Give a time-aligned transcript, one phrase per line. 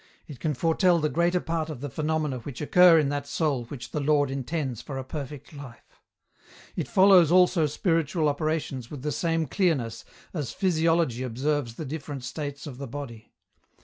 [0.25, 3.91] It can foretell the greater part of the phenomena which occur in that soul which
[3.91, 6.01] the Lord intends for a perfect life;
[6.75, 10.03] it follows also spiritual operations with the same clearness
[10.33, 13.31] as physiology observes the different states of the body.